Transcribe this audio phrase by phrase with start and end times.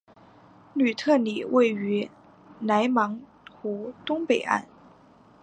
[0.73, 2.09] 吕特里位于
[2.59, 4.65] 莱芒湖东北岸。